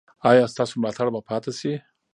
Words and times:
ایا 0.29 0.43
ستاسو 0.53 0.73
ملاتړ 0.81 1.07
به 1.13 1.21
پاتې 1.29 1.51
شي؟ 1.59 1.73